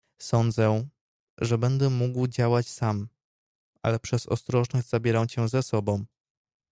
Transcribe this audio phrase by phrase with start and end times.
[0.17, 0.87] "Sądzę,
[1.37, 3.07] że będę mógł działać sam,
[3.83, 6.05] ale przez ostrożność zabieram cię ze sobą."